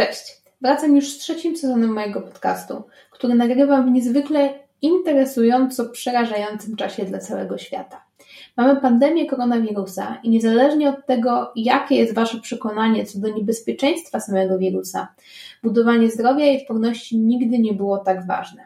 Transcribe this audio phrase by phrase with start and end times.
[0.00, 0.42] Cześć!
[0.60, 7.18] Wracam już z trzecim sezonem mojego podcastu, który nagrywam w niezwykle interesująco przerażającym czasie dla
[7.18, 8.04] całego świata.
[8.56, 14.58] Mamy pandemię koronawirusa i niezależnie od tego, jakie jest Wasze przekonanie co do niebezpieczeństwa samego
[14.58, 15.08] wirusa,
[15.62, 18.62] budowanie zdrowia i odporności nigdy nie było tak ważne.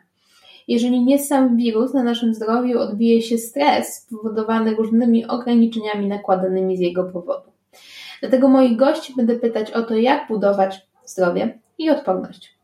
[0.68, 6.80] Jeżeli nie sam wirus, na naszym zdrowiu odbije się stres spowodowany różnymi ograniczeniami nakładanymi z
[6.80, 7.50] jego powodu.
[8.20, 12.54] Dlatego moich gości będę pytać o to, jak budować zdrowie i odporność.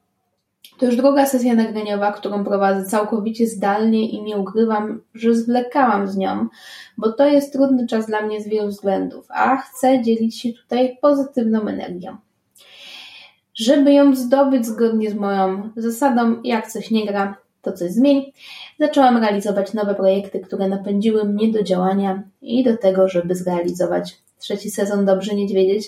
[0.78, 6.16] To już druga sesja nagraniowa, którą prowadzę całkowicie zdalnie i nie ukrywam, że zwlekałam z
[6.16, 6.48] nią,
[6.98, 10.98] bo to jest trudny czas dla mnie z wielu względów, a chcę dzielić się tutaj
[11.00, 12.16] pozytywną energią.
[13.54, 18.32] Żeby ją zdobyć zgodnie z moją zasadą, jak coś nie gra, to coś zmień,
[18.78, 24.70] zaczęłam realizować nowe projekty, które napędziły mnie do działania i do tego, żeby zrealizować trzeci
[24.70, 25.84] sezon Dobrze Niedźwiedzieć.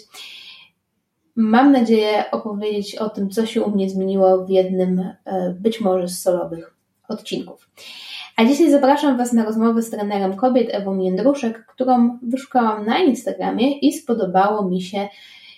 [1.36, 6.08] Mam nadzieję opowiedzieć o tym, co się u mnie zmieniło w jednym, e, być może
[6.08, 6.74] z solowych
[7.08, 7.70] odcinków.
[8.36, 13.78] A dzisiaj zapraszam Was na rozmowę z trenerem kobiet Ewą Jędruszek, którą wyszukałam na Instagramie
[13.78, 15.08] i spodobało mi się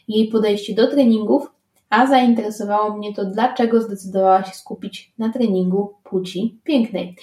[0.09, 1.51] jej podejście do treningów,
[1.91, 7.17] a zainteresowało mnie to, dlaczego zdecydowała się skupić na treningu płci pięknej.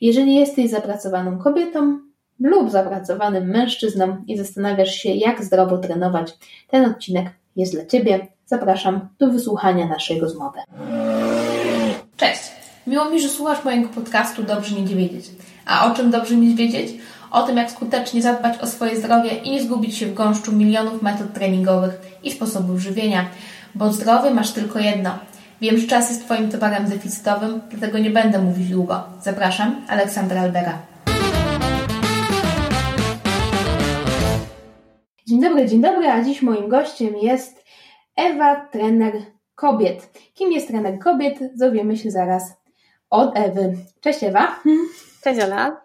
[0.00, 1.98] Jeżeli jesteś zapracowaną kobietą
[2.40, 6.32] lub zapracowanym mężczyzną i zastanawiasz się, jak zdrowo trenować,
[6.68, 8.26] ten odcinek jest dla Ciebie.
[8.46, 10.58] Zapraszam do wysłuchania naszej rozmowy.
[12.16, 12.40] Cześć!
[12.86, 15.30] Miło mi, że słuchasz mojego podcastu Dobrze Nie Wiedzieć.
[15.66, 16.92] A o czym dobrze nie wiedzieć?
[17.30, 21.02] O tym, jak skutecznie zadbać o swoje zdrowie i nie zgubić się w gąszczu milionów
[21.02, 23.26] metod treningowych i sposobów żywienia,
[23.74, 25.10] bo zdrowie masz tylko jedno.
[25.60, 29.02] Wiem, że czas jest Twoim towarem deficytowym, dlatego nie będę mówić długo.
[29.22, 30.78] Zapraszam, Aleksandra Albera.
[35.28, 37.64] Dzień dobry, dzień dobry, a dziś moim gościem jest
[38.16, 39.12] Ewa, trener
[39.54, 40.10] kobiet.
[40.34, 41.38] Kim jest trener kobiet?
[41.56, 42.56] Dowiemy się zaraz
[43.10, 43.76] od Ewy.
[44.00, 44.60] Cześć Ewa.
[45.24, 45.80] Cześć Ola.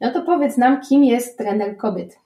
[0.00, 2.18] No to powiedz nam, kim jest trener kobiet?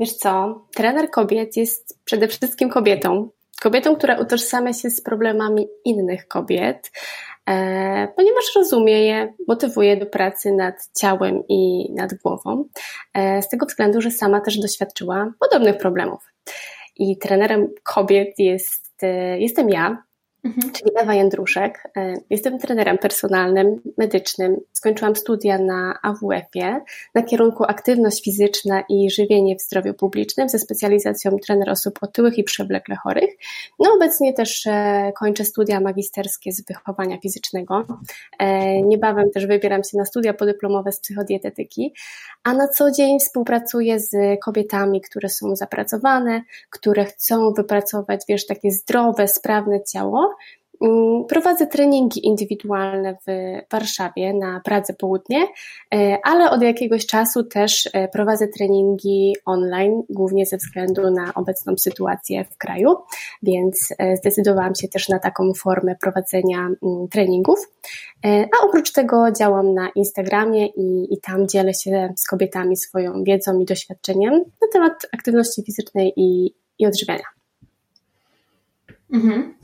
[0.00, 3.28] Wiesz co, trener kobiet jest przede wszystkim kobietą.
[3.62, 6.90] Kobietą, która utożsamia się z problemami innych kobiet,
[8.16, 12.64] ponieważ rozumie je, motywuje do pracy nad ciałem i nad głową,
[13.14, 16.32] e, z tego względu, że sama też doświadczyła podobnych problemów.
[16.96, 20.02] I trenerem kobiet jest, e, jestem ja,
[20.44, 20.72] Mhm.
[20.72, 21.90] czyli Ewa Jędruszek.
[21.96, 24.56] E, jestem trenerem personalnym, medycznym.
[24.72, 26.80] Skończyłam studia na AWF-ie
[27.14, 32.44] na kierunku aktywność fizyczna i żywienie w zdrowiu publicznym ze specjalizacją trener osób otyłych i
[32.44, 33.30] przewlekle chorych.
[33.78, 37.86] No obecnie też e, kończę studia magisterskie z wychowania fizycznego.
[38.38, 41.94] E, niebawem też wybieram się na studia podyplomowe z psychodietetyki,
[42.44, 48.70] a na co dzień współpracuję z kobietami, które są zapracowane, które chcą wypracować, wiesz, takie
[48.70, 50.31] zdrowe, sprawne ciało,
[51.28, 53.30] prowadzę treningi indywidualne w
[53.70, 55.46] Warszawie na Pradze Południe,
[55.94, 61.76] e, ale od jakiegoś czasu też e, prowadzę treningi online, głównie ze względu na obecną
[61.76, 62.96] sytuację w kraju,
[63.42, 67.58] więc e, zdecydowałam się też na taką formę prowadzenia mm, treningów.
[68.24, 73.58] A oprócz tego działam na Instagramie i, i tam dzielę się z kobietami swoją wiedzą
[73.58, 77.41] i doświadczeniem na temat aktywności fizycznej i, i odżywiania.
[79.12, 79.54] Mhm.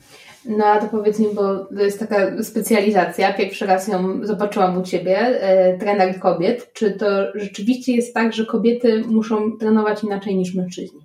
[0.45, 4.83] No a to powiedz mi, bo to jest taka specjalizacja, pierwszy raz ją zobaczyłam u
[4.83, 6.73] Ciebie, e, trener kobiet.
[6.73, 11.01] Czy to rzeczywiście jest tak, że kobiety muszą trenować inaczej niż mężczyźni?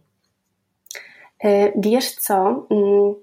[1.44, 2.68] E, wiesz co?
[2.72, 3.14] Mm,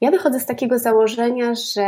[0.00, 1.84] ja wychodzę z takiego założenia, że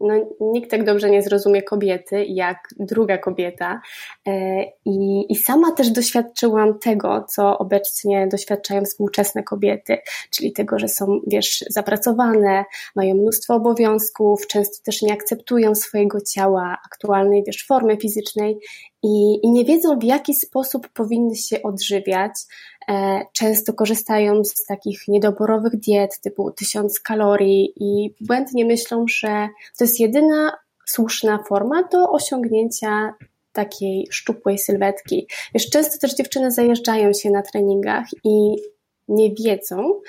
[0.00, 3.80] no, nikt tak dobrze nie zrozumie kobiety jak druga kobieta.
[4.26, 9.98] E, I, I sama też doświadczyłam tego, co obecnie doświadczają współczesne kobiety,
[10.30, 12.64] czyli tego, że są, wiesz, zapracowane,
[12.96, 18.58] mają mnóstwo obowiązków, często też nie akceptują swojego ciała, aktualnej, wiesz, formy fizycznej
[19.02, 22.32] i, i nie wiedzą, w jaki sposób powinny się odżywiać.
[22.90, 29.48] E, często korzystają z takich niedoborowych diet typu 1000 kalorii i błędnie myślą, że
[29.78, 30.52] to jest jedyna
[30.86, 33.14] słuszna forma do osiągnięcia
[33.52, 35.26] takiej szczupłej sylwetki.
[35.54, 38.56] Wiesz, często też dziewczyny zajeżdżają się na treningach i
[39.08, 40.00] nie wiedzą,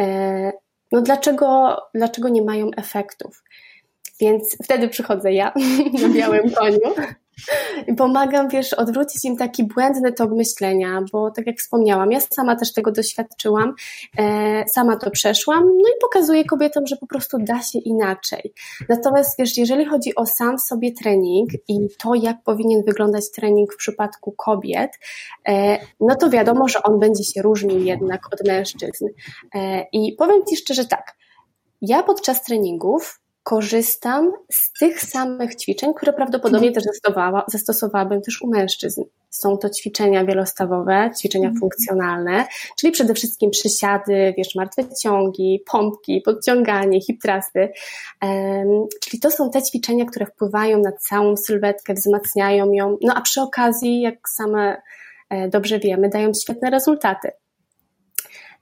[0.00, 0.52] e,
[0.92, 3.42] no dlaczego, dlaczego nie mają efektów.
[4.20, 5.52] Więc wtedy przychodzę ja
[6.02, 6.94] na białym koniu
[7.96, 12.72] pomagam, wiesz, odwrócić im taki błędny tok myślenia, bo tak jak wspomniałam, ja sama też
[12.72, 13.74] tego doświadczyłam,
[14.18, 18.52] e, sama to przeszłam, no i pokazuję kobietom, że po prostu da się inaczej.
[18.88, 23.76] Natomiast wiesz, jeżeli chodzi o sam sobie trening i to, jak powinien wyglądać trening w
[23.76, 24.90] przypadku kobiet,
[25.48, 29.06] e, no to wiadomo, że on będzie się różnił jednak od mężczyzn.
[29.54, 31.16] E, I powiem Ci szczerze tak,
[31.82, 38.50] ja podczas treningów korzystam z tych samych ćwiczeń, które prawdopodobnie też zastosowała, zastosowałabym też u
[38.50, 39.02] mężczyzn.
[39.30, 41.60] Są to ćwiczenia wielostawowe, ćwiczenia mhm.
[41.60, 42.46] funkcjonalne,
[42.78, 47.72] czyli przede wszystkim przysiady, wiesz, martwe ciągi, pompki, podciąganie, hip thrusty.
[48.22, 53.20] Um, czyli to są te ćwiczenia, które wpływają na całą sylwetkę, wzmacniają ją, no a
[53.20, 54.82] przy okazji, jak same
[55.30, 57.30] e, dobrze wiemy, dają świetne rezultaty.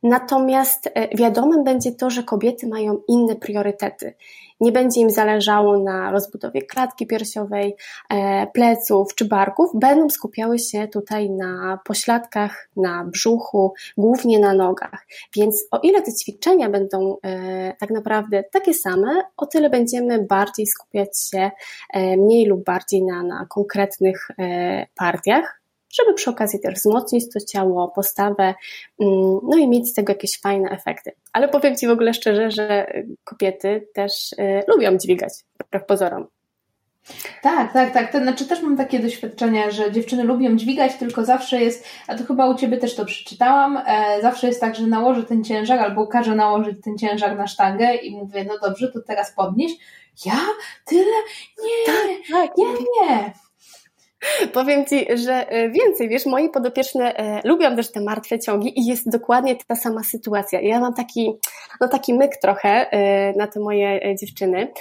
[0.02, 4.14] Natomiast e, wiadomym będzie to, że kobiety mają inne priorytety.
[4.60, 7.76] Nie będzie im zależało na rozbudowie klatki piersiowej,
[8.10, 15.06] e, pleców czy barków, będą skupiały się tutaj na pośladkach, na brzuchu, głównie na nogach.
[15.36, 20.66] Więc o ile te ćwiczenia będą e, tak naprawdę takie same, o tyle będziemy bardziej
[20.66, 21.50] skupiać się
[21.94, 24.28] mniej lub bardziej na, na konkretnych
[24.94, 25.60] partiach
[25.98, 28.54] żeby przy okazji też wzmocnić to ciało, postawę,
[29.00, 31.12] mm, no i mieć z tego jakieś fajne efekty.
[31.32, 32.92] Ale powiem Ci w ogóle szczerze, że
[33.24, 35.32] kobiety też y, lubią dźwigać,
[35.66, 36.26] wbrew pozorom.
[37.42, 38.12] Tak, tak, tak.
[38.12, 42.24] To znaczy też mam takie doświadczenia, że dziewczyny lubią dźwigać, tylko zawsze jest, a to
[42.24, 46.06] chyba u Ciebie też to przeczytałam, e, zawsze jest tak, że nałożę ten ciężar albo
[46.06, 49.72] każę nałożyć ten ciężar na sztangę i mówię, no dobrze, to teraz podnieś.
[50.26, 50.40] Ja?
[50.84, 51.16] Tyle?
[51.64, 52.56] Nie, tak, tak.
[52.56, 53.45] nie, nie.
[54.52, 58.86] Powiem Ci, że e, więcej, wiesz, moi podopieczne e, lubią też te martwe ciągi i
[58.86, 60.60] jest dokładnie ta sama sytuacja.
[60.60, 61.32] Ja mam taki,
[61.80, 64.72] no taki myk trochę e, na te moje dziewczyny.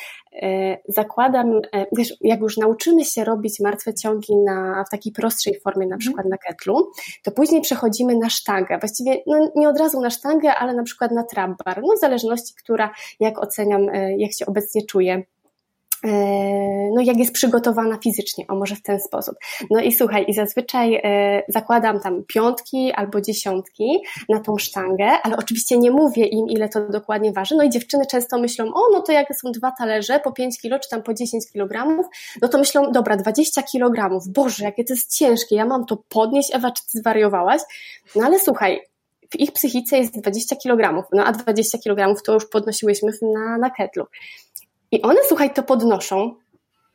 [0.87, 1.61] Zakładam,
[1.97, 5.99] wiesz, jak już nauczymy się robić martwe ciągi na, w takiej prostszej formie, na mhm.
[5.99, 6.91] przykład na ketlu,
[7.23, 8.77] to później przechodzimy na sztangę.
[8.79, 11.81] Właściwie no, nie od razu na sztangę, ale na przykład na trap bar.
[11.83, 13.81] No w zależności, która, jak oceniam,
[14.17, 15.23] jak się obecnie czuję
[16.95, 19.35] no jak jest przygotowana fizycznie, o może w ten sposób.
[19.71, 23.99] No i słuchaj, i zazwyczaj e, zakładam tam piątki albo dziesiątki
[24.29, 27.55] na tą sztangę, ale oczywiście nie mówię im, ile to dokładnie waży.
[27.55, 30.79] No i dziewczyny często myślą, o no to jak są dwa talerze po 5 kilo,
[30.79, 32.05] czy tam po 10 kilogramów,
[32.41, 36.55] no to myślą, dobra, 20 kilogramów, Boże, jakie to jest ciężkie, ja mam to podnieść,
[36.55, 37.61] Ewa, czy ty zwariowałaś?
[38.15, 38.81] No ale słuchaj,
[39.29, 43.69] w ich psychice jest 20 kg, no a 20 kg to już podnosiłyśmy na, na
[43.69, 44.05] ketlu.
[44.91, 46.35] I one, słuchaj, to podnoszą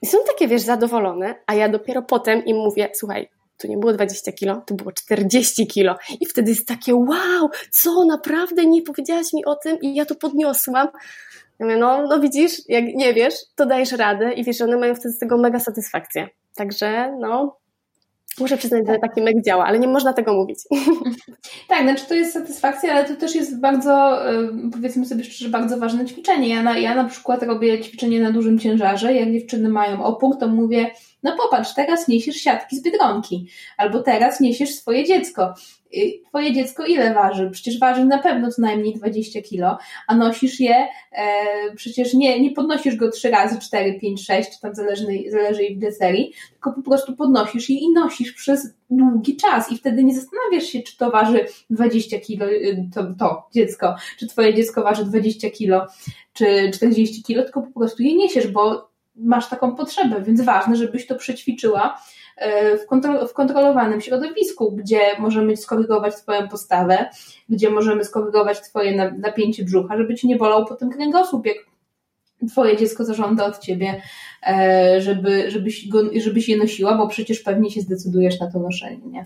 [0.02, 3.92] i są takie, wiesz, zadowolone, a ja dopiero potem im mówię, słuchaj, to nie było
[3.92, 5.96] 20 kilo, to było 40 kilo.
[6.20, 10.14] I wtedy jest takie, wow, co, naprawdę nie powiedziałaś mi o tym i ja to
[10.14, 10.88] podniosłam.
[11.58, 14.94] Ja mówię, no, no widzisz, jak nie wiesz, to dajesz radę i wiesz, one mają
[14.94, 16.28] wtedy z tego mega satysfakcję.
[16.56, 17.59] Także, no,
[18.40, 20.58] Muszę przyznać, że taki mek działa, ale nie można tego mówić.
[21.68, 24.18] Tak, znaczy to jest satysfakcja, ale to też jest bardzo,
[24.72, 26.48] powiedzmy sobie szczerze, bardzo ważne ćwiczenie.
[26.48, 29.14] Ja na, ja na przykład robię ćwiczenie na dużym ciężarze.
[29.14, 30.90] Jak dziewczyny mają opór, to mówię,
[31.22, 33.46] no popatrz, teraz niesiesz siatki z biedronki,
[33.76, 35.54] albo teraz niesiesz swoje dziecko.
[35.96, 37.50] Y, twoje dziecko ile waży?
[37.50, 41.44] Przecież waży na pewno co najmniej 20 kilo, a nosisz je, e,
[41.76, 45.62] przecież nie, nie podnosisz go 3 razy, 4, 5, 6, czy tam zależy, zależy
[45.92, 50.14] w serii, tylko po prostu podnosisz je i nosisz przez długi czas i wtedy nie
[50.14, 55.04] zastanawiasz się, czy to waży 20 kilo, y, to, to dziecko, czy twoje dziecko waży
[55.04, 55.86] 20 kilo,
[56.32, 58.89] czy 40 kilo, tylko po prostu je niesiesz, bo
[59.20, 62.00] masz taką potrzebę, więc ważne, żebyś to przećwiczyła
[62.36, 67.08] e, w, kontro w kontrolowanym środowisku, gdzie możemy skorygować Twoją postawę,
[67.48, 71.56] gdzie możemy skorygować Twoje napięcie brzucha, żeby Ci nie bolał potem kręgosłup, jak
[72.48, 74.02] Twoje dziecko zażąda od Ciebie,
[74.46, 79.06] e, żeby, żebyś, go, żebyś je nosiła, bo przecież pewnie się zdecydujesz na to noszenie,
[79.06, 79.24] nie?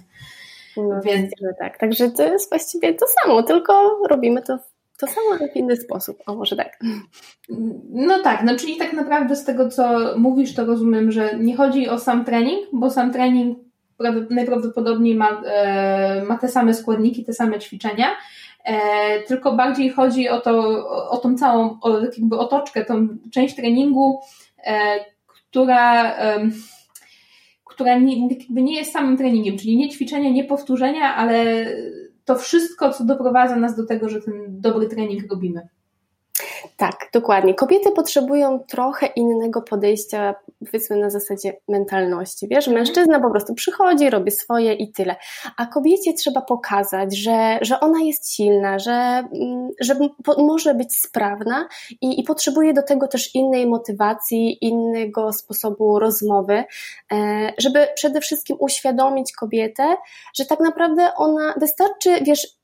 [0.76, 1.78] No, Więc tak.
[1.78, 4.74] Także to jest właściwie to samo, tylko robimy to w
[5.06, 6.18] to samo, w inny sposób.
[6.26, 6.78] O, może tak.
[7.90, 11.88] No tak, no czyli tak naprawdę z tego, co mówisz, to rozumiem, że nie chodzi
[11.88, 13.58] o sam trening, bo sam trening
[14.30, 18.06] najprawdopodobniej ma, e, ma te same składniki, te same ćwiczenia,
[18.64, 20.61] e, tylko bardziej chodzi o, to,
[21.11, 24.20] o, tą całą o, jakby otoczkę, tą część treningu,
[24.66, 26.14] e, która
[27.64, 31.66] która nie, nie jest samym treningiem, czyli nie ćwiczenia, nie powtórzenia, ale
[32.25, 35.69] to wszystko, co doprowadza nas do tego, że ten dobry trening robimy.
[36.76, 37.54] Tak, dokładnie.
[37.54, 42.49] Kobiety potrzebują trochę innego podejścia, powiedzmy na zasadzie mentalności.
[42.49, 42.85] Wiesz, mhm.
[42.85, 45.16] mężczyzna po prostu przychodzi, robi swoje i tyle.
[45.56, 49.94] A kobiecie trzeba pokazać, że, że ona jest silna, że, mm, że
[50.38, 51.68] może być sprawna
[52.00, 56.64] i, i potrzebuje do tego też innej motywacji, innego sposobu rozmowy,
[57.12, 59.97] e, żeby przede wszystkim uświadomić kobietę,
[60.35, 62.63] że tak naprawdę ona wystarczy, wiesz,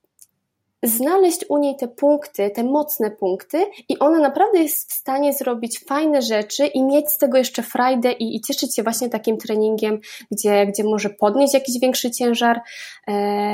[0.82, 5.84] znaleźć u niej te punkty, te mocne punkty i ona naprawdę jest w stanie zrobić
[5.84, 10.00] fajne rzeczy i mieć z tego jeszcze frajdę i, i cieszyć się właśnie takim treningiem,
[10.30, 12.60] gdzie, gdzie może podnieść jakiś większy ciężar,
[13.06, 13.12] e,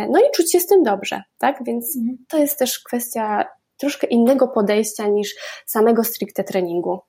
[0.09, 1.65] no i czuć się z tym dobrze, tak?
[1.65, 2.19] Więc mhm.
[2.29, 3.45] to jest też kwestia
[3.77, 5.35] troszkę innego podejścia niż
[5.67, 7.01] samego stricte treningu.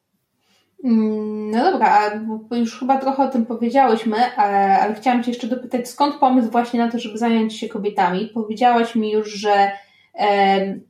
[0.84, 2.22] Mm, no dobra,
[2.52, 6.92] już chyba trochę o tym powiedziałyśmy, ale chciałam Cię jeszcze dopytać, skąd pomysł właśnie na
[6.92, 8.32] to, żeby zająć się kobietami?
[8.34, 9.72] Powiedziałaś mi już, że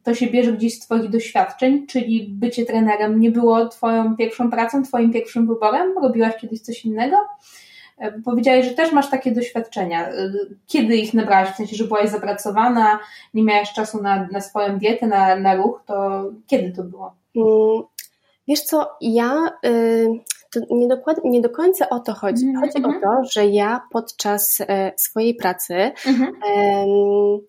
[0.04, 4.84] to się bierze gdzieś z Twoich doświadczeń, czyli bycie trenerem nie było Twoją pierwszą pracą,
[4.84, 5.94] Twoim pierwszym wyborem?
[6.02, 7.18] Robiłaś kiedyś coś innego?
[8.26, 10.10] Powiedziałaś, że też masz takie doświadczenia.
[10.68, 11.50] Kiedy ich nabrałaś?
[11.50, 13.00] W sensie, że byłaś zapracowana,
[13.34, 17.16] nie miałaś czasu na, na swoją dietę, na, na ruch, to kiedy to było?
[17.36, 17.84] Mm,
[18.48, 20.08] wiesz co, ja y,
[20.52, 20.88] to nie,
[21.24, 22.46] nie do końca o to chodzi.
[22.46, 22.62] Mm -hmm.
[22.62, 23.02] Chodzi o mhm.
[23.02, 25.74] to, że ja podczas e, swojej pracy
[26.06, 27.40] mm -hmm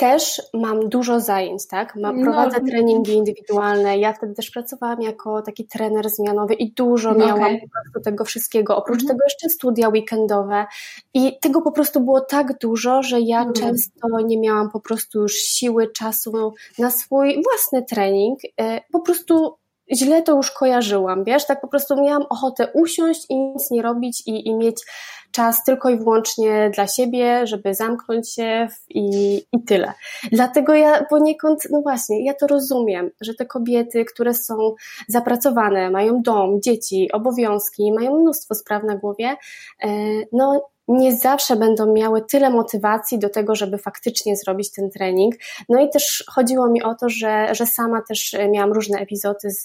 [0.00, 1.96] też mam dużo zajęć, tak?
[1.96, 2.66] Mam, no, prowadzę no.
[2.66, 3.98] treningi indywidualne.
[3.98, 7.60] Ja wtedy też pracowałam jako taki trener zmianowy i dużo no, miałam okay.
[7.60, 8.76] po prostu tego wszystkiego.
[8.76, 9.08] Oprócz mhm.
[9.08, 10.66] tego jeszcze studia weekendowe.
[11.14, 13.54] I tego po prostu było tak dużo, że ja mhm.
[13.54, 18.38] często nie miałam po prostu już siły, czasu na swój własny trening.
[18.60, 19.59] E, po prostu
[19.94, 24.22] źle to już kojarzyłam, wiesz, tak po prostu miałam ochotę usiąść i nic nie robić
[24.26, 24.84] i, i mieć
[25.32, 29.92] czas tylko i wyłącznie dla siebie, żeby zamknąć się i, i tyle.
[30.32, 34.74] Dlatego ja poniekąd, no właśnie, ja to rozumiem, że te kobiety, które są
[35.08, 39.36] zapracowane, mają dom, dzieci, obowiązki, mają mnóstwo spraw na głowie,
[39.82, 39.88] e,
[40.32, 45.34] no nie zawsze będą miały tyle motywacji do tego, żeby faktycznie zrobić ten trening.
[45.68, 49.62] No i też chodziło mi o to, że, że sama też miałam różne epizody z,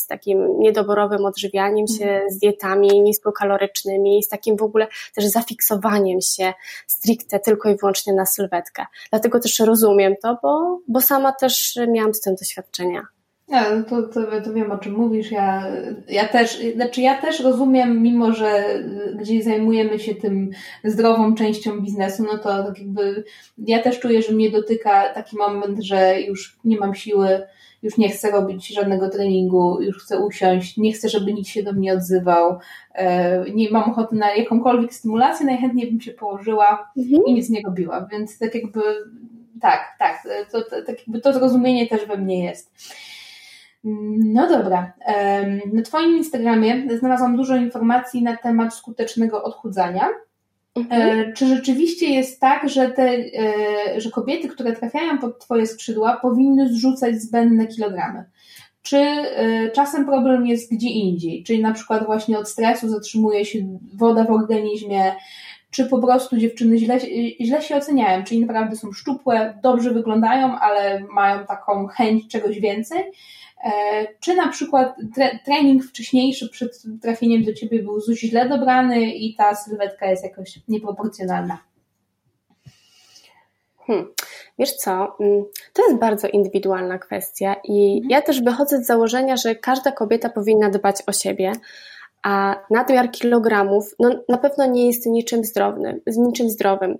[0.00, 2.30] z takim niedoborowym odżywianiem się, mhm.
[2.30, 6.52] z dietami niskokalorycznymi, z takim w ogóle też zafiksowaniem się
[6.86, 8.86] stricte tylko i wyłącznie na sylwetkę.
[9.10, 13.19] Dlatego też rozumiem to, bo, bo sama też miałam z tym doświadczenia.
[13.50, 15.30] Ja, no to, to, to wiem o czym mówisz.
[15.30, 15.66] Ja,
[16.08, 18.64] ja też, znaczy ja też rozumiem, mimo że
[19.14, 20.50] gdzieś zajmujemy się tym
[20.84, 23.24] zdrową częścią biznesu, no to tak jakby
[23.58, 27.42] ja też czuję, że mnie dotyka taki moment, że już nie mam siły,
[27.82, 31.72] już nie chcę robić żadnego treningu, już chcę usiąść, nie chcę, żeby nikt się do
[31.72, 32.58] mnie odzywał,
[32.94, 37.22] e, nie mam ochoty na jakąkolwiek stymulację, najchętniej bym się położyła mhm.
[37.26, 38.80] i nic nie robiła, więc tak jakby
[39.60, 42.72] tak, tak, to, to, tak jakby to zrozumienie też we mnie jest.
[43.84, 44.92] No dobra.
[45.72, 50.08] Na Twoim Instagramie znalazłam dużo informacji na temat skutecznego odchudzania.
[50.74, 51.20] Mhm.
[51.20, 56.16] E, czy rzeczywiście jest tak, że, te, e, że kobiety, które trafiają pod Twoje skrzydła,
[56.16, 58.24] powinny zrzucać zbędne kilogramy?
[58.82, 61.44] Czy e, czasem problem jest gdzie indziej?
[61.44, 65.12] Czyli na przykład właśnie od stresu zatrzymuje się woda w organizmie,
[65.70, 66.98] czy po prostu dziewczyny źle,
[67.40, 73.04] źle się oceniają, czyli naprawdę są szczupłe, dobrze wyglądają, ale mają taką chęć czegoś więcej,
[74.20, 79.54] czy na przykład tre trening wcześniejszy przed trafieniem do ciebie był źle dobrany i ta
[79.54, 81.58] sylwetka jest jakoś nieproporcjonalna?
[83.86, 84.06] Hmm.
[84.58, 89.54] Wiesz co, mm, to jest bardzo indywidualna kwestia i ja też wychodzę z założenia, że
[89.54, 91.52] każda kobieta powinna dbać o siebie,
[92.22, 96.98] a nadmiar kilogramów no, na pewno nie jest niczym zdrowym, niczym zdrowym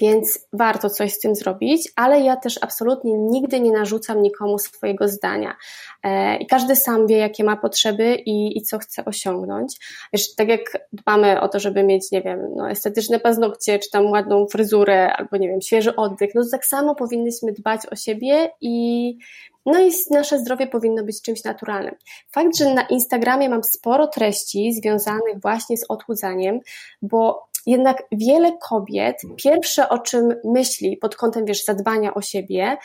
[0.00, 5.08] więc warto coś z tym zrobić, ale ja też absolutnie nigdy nie narzucam nikomu swojego
[5.08, 5.56] zdania.
[6.02, 9.76] E, I każdy sam wie, jakie ma potrzeby i, i co chce osiągnąć.
[10.12, 14.06] Wiesz, tak jak dbamy o to, żeby mieć, nie wiem, no, estetyczne paznokcie, czy tam
[14.06, 18.50] ładną fryzurę, albo nie wiem, świeży oddech, no to tak samo powinnyśmy dbać o siebie
[18.60, 19.18] i
[19.66, 21.94] no i nasze zdrowie powinno być czymś naturalnym.
[22.32, 26.60] Fakt, że na Instagramie mam sporo treści związanych właśnie z odchudzaniem,
[27.02, 32.76] bo jednak wiele kobiet, pierwsze o czym myśli pod kątem, wiesz, zadbania o siebie,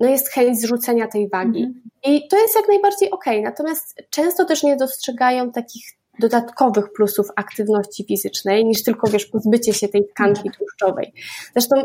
[0.00, 1.62] no jest chęć zrzucenia tej wagi.
[1.62, 1.82] Mhm.
[2.04, 3.40] I to jest jak najbardziej okej.
[3.40, 3.50] Okay.
[3.50, 5.84] Natomiast często też nie dostrzegają takich
[6.20, 11.12] dodatkowych plusów aktywności fizycznej, niż tylko, wiesz, pozbycie się tej tkanki tłuszczowej.
[11.52, 11.76] Zresztą,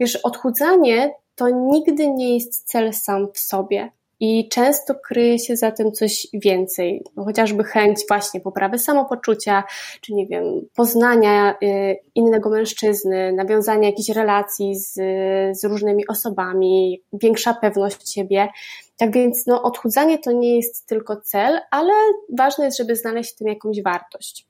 [0.00, 3.90] wiesz, odchudzanie to nigdy nie jest cel sam w sobie.
[4.20, 9.64] I często kryje się za tym coś więcej, no chociażby chęć właśnie poprawy samopoczucia,
[10.00, 10.44] czy nie wiem,
[10.74, 14.94] poznania y, innego mężczyzny, nawiązania jakichś relacji z,
[15.58, 18.48] z różnymi osobami, większa pewność siebie.
[18.96, 21.92] Tak więc no, odchudzanie to nie jest tylko cel, ale
[22.38, 24.46] ważne jest, żeby znaleźć w tym jakąś wartość.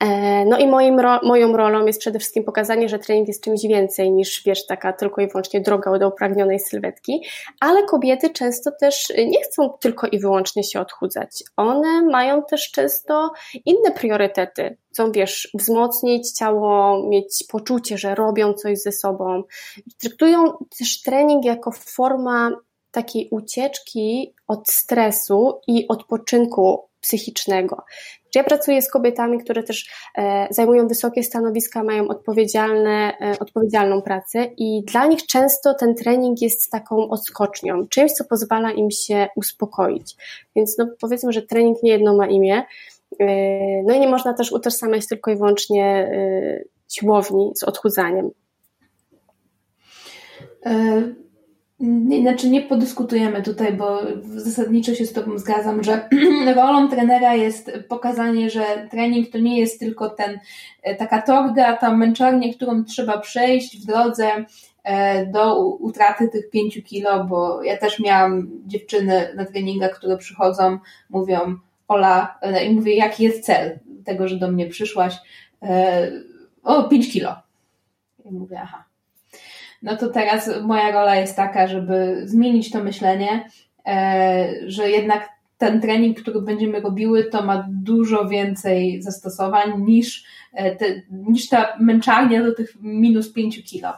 [0.00, 4.12] E, no i moim, moją rolą jest przede wszystkim pokazanie, że trening jest czymś więcej
[4.12, 7.22] niż, wiesz, taka tylko i wyłącznie droga do upragnionej sylwetki,
[7.60, 11.42] ale kobiety często też nie chcą tylko i wyłącznie się odchudzać.
[11.56, 13.32] One mają też często
[13.64, 14.76] inne priorytety.
[14.92, 19.42] Chcą, wiesz, wzmocnić ciało, mieć poczucie, że robią coś ze sobą.
[20.00, 20.44] Traktują
[20.78, 22.50] też trening jako forma
[22.90, 27.84] takiej ucieczki od stresu i odpoczynku psychicznego.
[28.34, 34.02] Czy ja pracuję z kobietami, które też e, zajmują wysokie stanowiska, mają odpowiedzialne, e, odpowiedzialną
[34.02, 39.28] pracę i dla nich często ten trening jest taką odskocznią, czymś, co pozwala im się
[39.36, 40.16] uspokoić.
[40.56, 42.62] Więc no, powiedzmy, że trening nie jedno ma imię.
[43.20, 43.26] E,
[43.82, 46.10] no i nie można też utożsamiać tylko i wyłącznie
[46.88, 48.30] siłowni z odchudzaniem.
[51.80, 56.08] E, znaczy nie podyskutujemy tutaj, bo zasadniczo się z Tobą zgadzam, że
[56.56, 60.38] rolą trenera jest pokazanie, że trening to nie jest tylko ten,
[60.82, 64.44] e, taka torga, ta męczarnia, którą trzeba przejść w drodze
[64.84, 70.78] e, do utraty tych pięciu kilo, bo ja też miałam dziewczyny na treningach, które przychodzą,
[71.10, 71.56] mówią
[71.88, 75.16] Ola, i mówię, jaki jest cel tego, że do mnie przyszłaś?
[76.62, 77.36] O, pięć kilo.
[78.24, 78.83] I mówię, aha,
[79.84, 83.48] no to teraz moja rola jest taka, żeby zmienić to myślenie,
[83.86, 90.76] e, że jednak ten trening, który będziemy robiły, to ma dużo więcej zastosowań niż, e,
[90.76, 93.92] te, niż ta męczarnia do tych minus 5 kilo.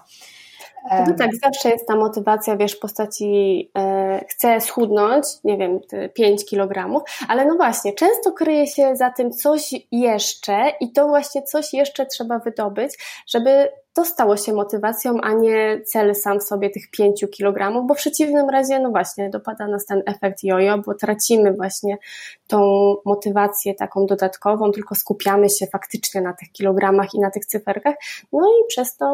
[0.90, 5.80] No tak, zawsze jest ta motywacja, wiesz, w postaci e, chcę schudnąć, nie wiem,
[6.14, 11.42] 5 kg, ale no właśnie, często kryje się za tym coś jeszcze i to właśnie
[11.42, 16.90] coś jeszcze trzeba wydobyć, żeby to stało się motywacją, a nie cel sam sobie tych
[16.90, 21.52] 5 kg, bo w przeciwnym razie, no właśnie, dopada nas ten efekt jojo, bo tracimy
[21.52, 21.98] właśnie
[22.46, 22.60] tą
[23.04, 27.94] motywację taką dodatkową, tylko skupiamy się faktycznie na tych kilogramach i na tych cyferkach,
[28.32, 29.06] no i przez to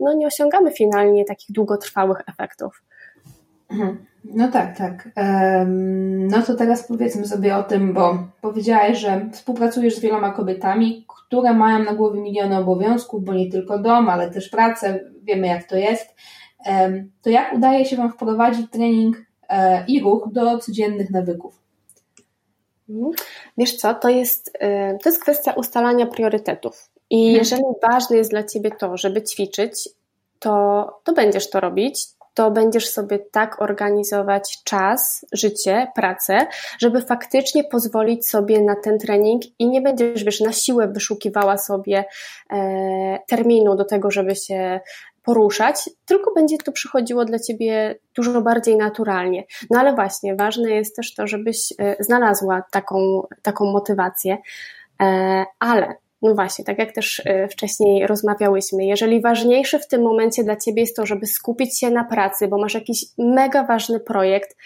[0.00, 2.82] no, nie osiągamy finalnie takich długotrwałych efektów.
[3.70, 4.06] Mhm.
[4.24, 5.08] No tak, tak.
[6.18, 11.54] No to teraz powiedzmy sobie o tym, bo powiedziałaś, że współpracujesz z wieloma kobietami, które
[11.54, 15.76] mają na głowie miliony obowiązków, bo nie tylko dom, ale też pracę, wiemy jak to
[15.76, 16.14] jest.
[17.22, 19.16] To jak udaje się Wam wprowadzić trening
[19.48, 21.60] e, i ruch do codziennych nawyków?
[23.58, 26.90] Wiesz co, to jest, e, to jest kwestia ustalania priorytetów.
[27.10, 27.38] I mhm.
[27.38, 29.88] jeżeli ważne jest dla Ciebie to, żeby ćwiczyć,
[30.38, 36.46] to, to będziesz to robić, to będziesz sobie tak organizować czas, życie, pracę,
[36.78, 42.04] żeby faktycznie pozwolić sobie na ten trening i nie będziesz, wiesz, na siłę wyszukiwała sobie
[42.52, 44.80] e, terminu do tego, żeby się
[45.22, 49.44] poruszać, tylko będzie to przychodziło dla ciebie dużo bardziej naturalnie.
[49.70, 54.38] No ale właśnie, ważne jest też to, żebyś e, znalazła taką, taką motywację,
[55.02, 60.44] e, ale no właśnie, tak jak też e, wcześniej rozmawiałyśmy, jeżeli ważniejsze w tym momencie
[60.44, 64.56] dla ciebie jest to, żeby skupić się na pracy, bo masz jakiś mega ważny projekt,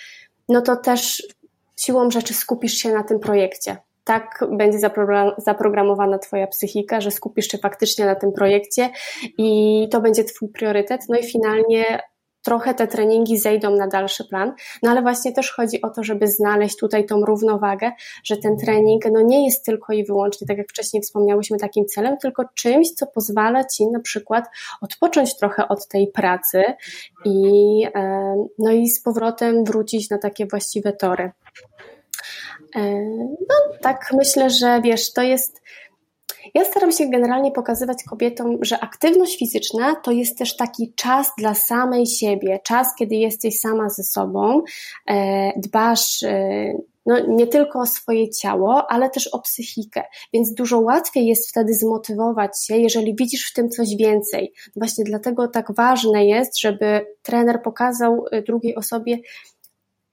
[0.48, 1.22] no to też
[1.76, 3.76] siłą rzeczy skupisz się na tym projekcie.
[4.04, 4.78] Tak będzie
[5.38, 8.90] zaprogramowana Twoja psychika, że skupisz się faktycznie na tym projekcie
[9.38, 11.00] i to będzie Twój priorytet.
[11.08, 12.00] No i finalnie
[12.44, 16.26] trochę te treningi zejdą na dalszy plan, no ale właśnie też chodzi o to, żeby
[16.26, 17.92] znaleźć tutaj tą równowagę,
[18.24, 22.16] że ten trening no nie jest tylko i wyłącznie, tak jak wcześniej wspomniałyśmy, takim celem,
[22.18, 24.44] tylko czymś, co pozwala Ci na przykład
[24.80, 26.62] odpocząć trochę od tej pracy
[27.24, 27.86] i,
[28.58, 31.32] no i z powrotem wrócić na takie właściwe tory.
[33.48, 35.62] No tak myślę, że wiesz, to jest
[36.54, 41.54] ja staram się generalnie pokazywać kobietom, że aktywność fizyczna to jest też taki czas dla
[41.54, 44.62] samej siebie, czas, kiedy jesteś sama ze sobą,
[45.08, 46.74] e, dbasz e,
[47.06, 50.02] no, nie tylko o swoje ciało, ale też o psychikę.
[50.32, 54.52] Więc dużo łatwiej jest wtedy zmotywować się, jeżeli widzisz w tym coś więcej.
[54.76, 59.18] Właśnie dlatego tak ważne jest, żeby trener pokazał e, drugiej osobie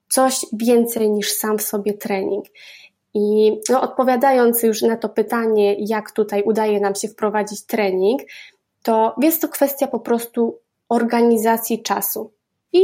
[0.10, 2.46] coś więcej niż sam w sobie trening.
[3.14, 8.22] I no, odpowiadając już na to pytanie, jak tutaj udaje nam się wprowadzić trening,
[8.84, 12.32] to jest to kwestia po prostu organizacji czasu.
[12.74, 12.82] I,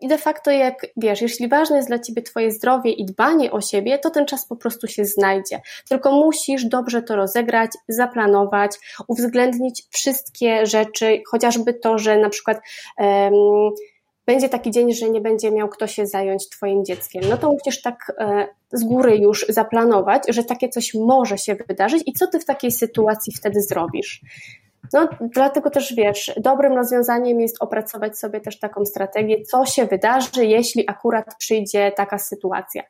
[0.00, 3.60] I de facto, jak wiesz, jeśli ważne jest dla ciebie Twoje zdrowie i dbanie o
[3.60, 5.60] siebie, to ten czas po prostu się znajdzie.
[5.88, 8.72] Tylko musisz dobrze to rozegrać, zaplanować,
[9.08, 12.60] uwzględnić wszystkie rzeczy, chociażby to, że na przykład.
[12.98, 13.32] Um,
[14.26, 17.82] będzie taki dzień, że nie będzie miał kto się zająć Twoim dzieckiem, no to musisz
[17.82, 22.40] tak e, z góry już zaplanować, że takie coś może się wydarzyć i co Ty
[22.40, 24.20] w takiej sytuacji wtedy zrobisz.
[24.92, 30.46] No, dlatego też wiesz, dobrym rozwiązaniem jest opracować sobie też taką strategię, co się wydarzy,
[30.46, 32.82] jeśli akurat przyjdzie taka sytuacja.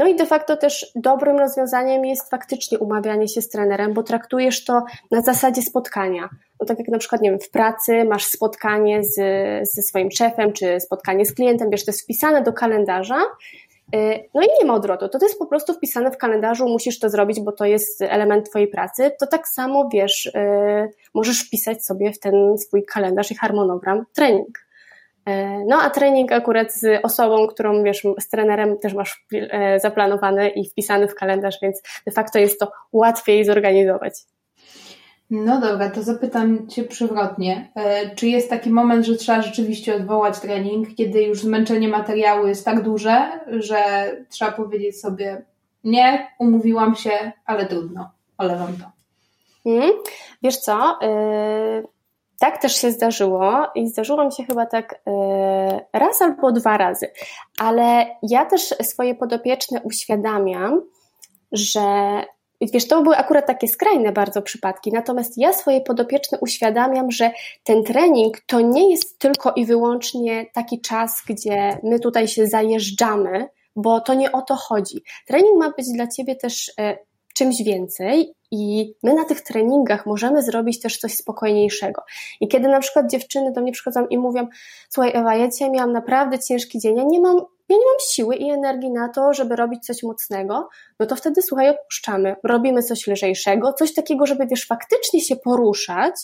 [0.00, 4.64] No i de facto też dobrym rozwiązaniem jest faktycznie umawianie się z trenerem, bo traktujesz
[4.64, 6.28] to na zasadzie spotkania.
[6.60, 9.14] No tak jak na przykład, nie wiem, w pracy masz spotkanie z,
[9.74, 13.20] ze swoim szefem, czy spotkanie z klientem, wiesz, to jest wpisane do kalendarza,
[13.94, 13.98] y,
[14.34, 15.08] no i nie ma odwrotu.
[15.08, 18.50] To, to jest po prostu wpisane w kalendarzu, musisz to zrobić, bo to jest element
[18.50, 19.10] Twojej pracy.
[19.18, 24.69] To tak samo wiesz, yy, możesz wpisać sobie w ten swój kalendarz i harmonogram trening.
[25.26, 30.48] E, no a trening akurat z osobą, którą wiesz, z trenerem też masz e, zaplanowany
[30.48, 34.14] i wpisany w kalendarz, więc de facto jest to łatwiej zorganizować.
[35.30, 37.70] No dobra, to zapytam Cię przewrotnie.
[37.74, 42.64] E, czy jest taki moment, że trzeba rzeczywiście odwołać trening, kiedy już zmęczenie materiału jest
[42.64, 45.42] tak duże, że trzeba powiedzieć sobie,
[45.84, 48.90] nie, umówiłam się, ale trudno, olewam to.
[49.64, 49.90] Hmm.
[50.42, 50.98] Wiesz co?
[51.02, 51.88] Yy,
[52.40, 57.12] tak też się zdarzyło i zdarzyło mi się chyba tak yy, raz albo dwa razy,
[57.58, 60.80] ale ja też swoje podopieczne uświadamiam,
[61.52, 61.80] że
[62.62, 67.30] Wiesz, to były akurat takie skrajne bardzo przypadki, natomiast ja swoje podopieczne uświadamiam, że
[67.64, 73.48] ten trening to nie jest tylko i wyłącznie taki czas, gdzie my tutaj się zajeżdżamy,
[73.76, 75.02] bo to nie o to chodzi.
[75.26, 76.98] Trening ma być dla ciebie też e,
[77.40, 82.02] czymś więcej i my na tych treningach możemy zrobić też coś spokojniejszego.
[82.40, 84.48] I kiedy na przykład dziewczyny do mnie przychodzą i mówią,
[84.88, 87.36] słuchaj Ewa, ja dzisiaj miałam naprawdę ciężki dzień, ja nie mam,
[87.68, 90.68] ja nie mam siły i energii na to, żeby robić coś mocnego,
[91.00, 92.36] no to wtedy słuchaj, odpuszczamy.
[92.44, 96.14] Robimy coś lżejszego, coś takiego, żeby wiesz, faktycznie się poruszać,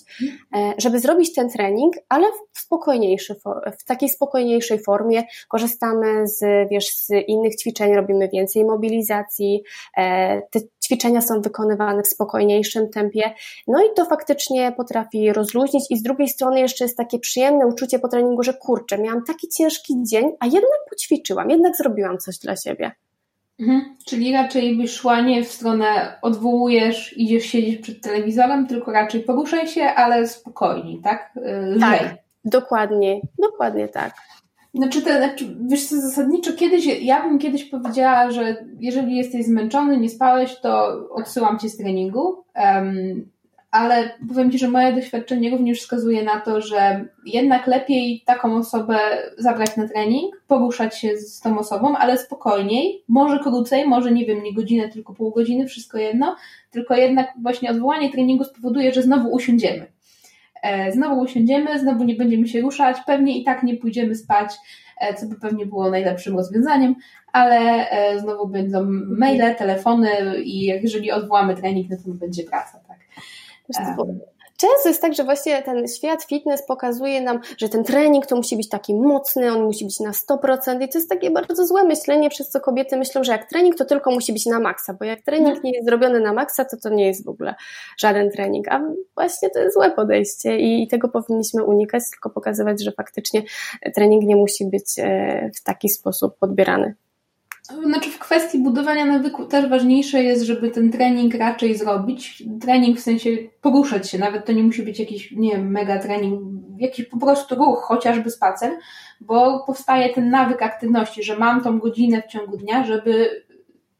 [0.57, 3.35] e, żeby zrobić ten trening, ale w spokojniejszy,
[3.81, 5.23] w takiej spokojniejszej formie.
[5.49, 9.63] Korzystamy z, wiesz, z innych ćwiczeń, robimy więcej mobilizacji,
[9.97, 13.35] e, te ćwiczenia są wykonywane w spokojniejszym tempie,
[13.68, 17.99] no i to faktycznie potrafi rozluźnić i z drugiej strony jeszcze jest takie przyjemne uczucie
[17.99, 22.57] po treningu, że kurczę, miałam taki ciężki dzień, a jednak poćwiczyłam, jednak zrobiłam coś dla
[22.57, 22.92] siebie.
[23.61, 23.96] Mhm.
[24.07, 29.68] Czyli raczej byś szła nie w stronę odwołujesz, idziesz siedzieć przed telewizorem, tylko raczej poruszaj
[29.68, 31.33] się, ale spokojniej, tak?
[31.62, 31.81] Lżej.
[31.81, 34.14] Tak, dokładnie, dokładnie tak.
[34.77, 39.97] Znaczy, te, znaczy, wiesz co, zasadniczo kiedyś, ja bym kiedyś powiedziała, że jeżeli jesteś zmęczony,
[39.97, 42.45] nie spałeś, to odsyłam cię z treningu.
[42.57, 43.31] Um,
[43.71, 48.99] ale powiem Ci, że moje doświadczenie również wskazuje na to, że jednak lepiej taką osobę
[49.39, 54.43] zabrać na trening, poruszać się z tą osobą, ale spokojniej, może krócej, może nie wiem,
[54.43, 56.37] nie godzinę, tylko pół godziny, wszystko jedno,
[56.71, 59.87] tylko jednak właśnie odwołanie treningu spowoduje, że znowu usiądziemy.
[60.67, 64.55] E, znowu usiądziemy, znowu nie będziemy się ruszać, pewnie i tak nie pójdziemy spać,
[65.01, 66.95] e, co by pewnie było najlepszym rozwiązaniem,
[67.33, 68.87] ale e, znowu będą
[69.19, 70.09] maile, telefony
[70.45, 72.99] i jeżeli odwołamy trening, no to będzie praca, tak.
[74.57, 78.57] Często jest tak, że właśnie ten świat fitness pokazuje nam, że ten trening to musi
[78.57, 82.31] być taki mocny, on musi być na 100% i to jest takie bardzo złe myślenie,
[82.31, 85.23] przez co kobiety myślą, że jak trening to tylko musi być na maksa, bo jak
[85.23, 87.55] trening nie jest zrobiony na maksa, to to nie jest w ogóle
[87.99, 88.81] żaden trening, a
[89.14, 93.42] właśnie to jest złe podejście i tego powinniśmy unikać, tylko pokazywać, że faktycznie
[93.95, 96.95] trening nie musi być e, w taki sposób odbierany.
[97.67, 102.43] Znaczy w kwestii budowania nawyku też ważniejsze jest, żeby ten trening raczej zrobić.
[102.61, 106.41] Trening w sensie poruszać się, nawet to nie musi być jakiś, nie wiem, mega trening,
[106.79, 108.73] jakiś po prostu ruch, chociażby spacer,
[109.21, 113.45] bo powstaje ten nawyk aktywności, że mam tą godzinę w ciągu dnia, żeby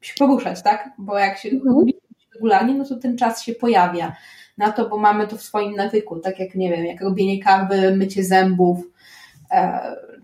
[0.01, 0.91] się poruszać, tak?
[0.99, 1.87] Bo jak się mhm.
[2.35, 4.17] regularnie, no to ten czas się pojawia
[4.59, 7.97] na to, bo mamy to w swoim nawyku, tak jak, nie wiem, jak robienie kawy,
[7.97, 8.79] mycie zębów,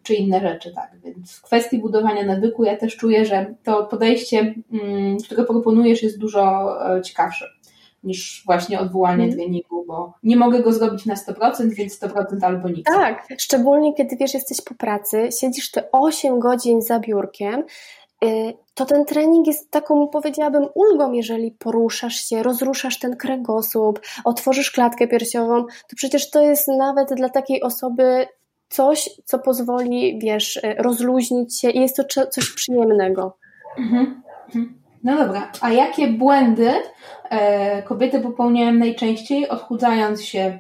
[0.03, 0.91] czy inne rzeczy, tak.
[1.05, 6.19] Więc w kwestii budowania nawyku ja też czuję, że to podejście, mm, które proponujesz, jest
[6.19, 7.49] dużo e, ciekawsze
[8.05, 9.37] niż właśnie odwołanie mm.
[9.37, 12.85] treningu, bo nie mogę go zrobić na 100%, więc 100% albo nic.
[12.85, 17.65] Tak, szczególnie kiedy wiesz, jesteś po pracy, siedzisz te 8 godzin za biurkiem,
[18.25, 24.71] y, to ten trening jest taką, powiedziałabym, ulgą, jeżeli poruszasz się, rozruszasz ten kręgosłup, otworzysz
[24.71, 28.27] klatkę piersiową, to przecież to jest nawet dla takiej osoby
[28.73, 33.37] coś, co pozwoli, wiesz, e, rozluźnić się i jest to coś przyjemnego.
[33.79, 34.23] Mhm.
[34.47, 34.83] mhm.
[35.05, 36.71] No dobra, a jakie błędy
[37.31, 40.59] e, kobiety popełniają najczęściej, odchudzając się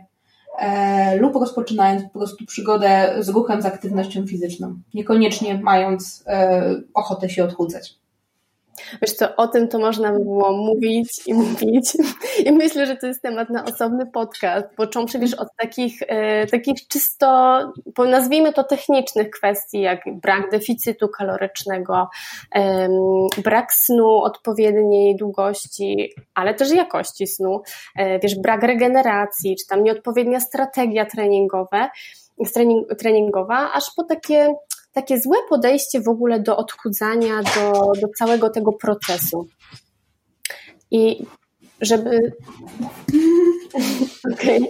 [0.58, 7.30] e, lub rozpoczynając po prostu przygodę z ruchem, z aktywnością fizyczną, niekoniecznie mając e, ochotę
[7.30, 8.01] się odchudzać?
[9.02, 11.92] Wiesz co, o tym to można by było mówić i mówić.
[12.46, 16.88] I myślę, że to jest temat na osobny podcast, począwszy wiesz od takich, e, takich
[16.88, 17.58] czysto,
[18.08, 22.08] nazwijmy to technicznych kwestii, jak brak deficytu kalorycznego,
[22.54, 22.88] e,
[23.44, 27.62] brak snu odpowiedniej długości, ale też jakości snu,
[27.96, 31.90] e, wiesz, brak regeneracji, czy tam nieodpowiednia strategia treningowa,
[32.54, 34.54] trening, treningowa, aż po takie
[34.92, 39.46] takie złe podejście w ogóle do odchudzania, do, do całego tego procesu.
[40.90, 41.26] I
[41.80, 42.32] żeby,
[44.32, 44.60] okay.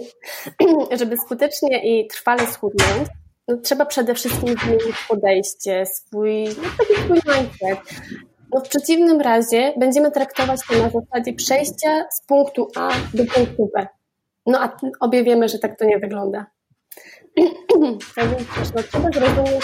[0.99, 3.07] żeby skutecznie i trwale schudnąć,
[3.47, 7.79] no, trzeba przede wszystkim zmienić podejście, swój, no, taki swój mindset.
[8.53, 13.69] No, w przeciwnym razie będziemy traktować to na zasadzie przejścia z punktu A do punktu
[13.75, 13.87] B.
[14.45, 16.45] No a obie wiemy, że tak to nie wygląda.
[17.79, 17.97] No,
[18.91, 19.63] trzeba zrozumieć.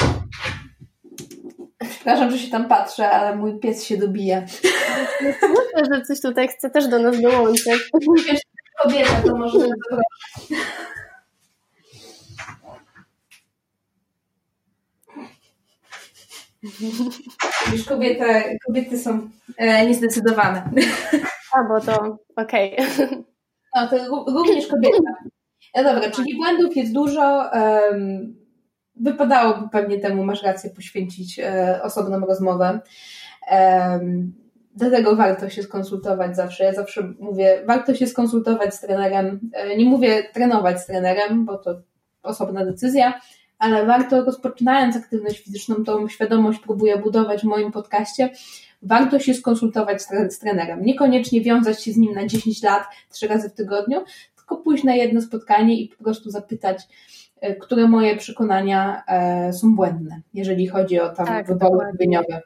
[1.90, 4.42] Przepraszam, że się tam patrzę, ale mój pies się dobija.
[5.22, 7.92] Myślę, że coś tutaj chce też do nas dołączyć.
[8.28, 8.42] Wiesz,
[8.84, 9.60] kobieta to może
[17.72, 18.26] Wiesz, kobieta,
[18.68, 20.70] kobiety są e, niezdecydowane.
[21.52, 22.78] A, bo to okej.
[22.78, 23.24] Okay.
[23.76, 25.14] No, to również kobieta.
[25.76, 27.44] No dobra, czyli błędów jest dużo.
[28.96, 32.80] Wypadałoby pewnie temu, masz rację, poświęcić e, osobną rozmowę.
[34.76, 36.64] Dlatego warto się skonsultować zawsze.
[36.64, 39.40] Ja zawsze mówię, warto się skonsultować z trenerem.
[39.54, 41.82] E, nie mówię trenować z trenerem, bo to
[42.24, 43.22] osobna decyzja,
[43.60, 48.30] ale warto rozpoczynając aktywność fizyczną, tą świadomość próbuję budować w moim podcaście,
[48.82, 50.82] warto się skonsultować z, trenerem.
[50.82, 54.04] Niekoniecznie wiązać się z nim na 10 lat, trzy razy w tygodniu,
[54.50, 56.88] tylko pójść na jedno spotkanie i po prostu zapytać,
[57.42, 62.42] e, które moje przekonania e, są błędne, jeżeli chodzi o tam tak, wybory żywieniowe